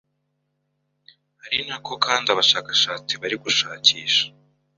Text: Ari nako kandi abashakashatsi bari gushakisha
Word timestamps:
Ari 1.45 1.57
nako 1.67 1.93
kandi 2.05 2.27
abashakashatsi 2.29 3.13
bari 3.21 3.35
gushakisha 3.43 4.23